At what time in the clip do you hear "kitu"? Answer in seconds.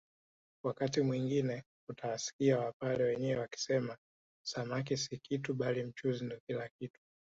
5.17-5.53, 6.79-6.99